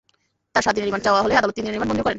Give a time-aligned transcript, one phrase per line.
[0.53, 2.09] তাঁর সাত দিনের রিমান্ড চাওয়া হলে আদালত তিন দিনের রিমান্ড মঞ্জুর করেন।